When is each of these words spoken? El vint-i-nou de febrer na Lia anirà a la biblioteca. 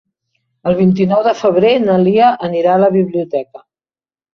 El 0.71 0.77
vint-i-nou 0.79 1.21
de 1.29 1.35
febrer 1.43 1.75
na 1.85 2.01
Lia 2.09 2.33
anirà 2.51 2.77
a 2.77 2.83
la 2.89 2.95
biblioteca. 3.01 3.69